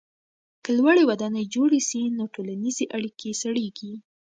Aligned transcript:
که 0.63 0.69
لوړې 0.77 1.03
ودانۍ 1.09 1.45
جوړې 1.55 1.79
سي 1.89 2.01
نو 2.17 2.23
ټولنیزې 2.35 2.85
اړیکې 2.95 3.29
سړېږي. 3.41 3.93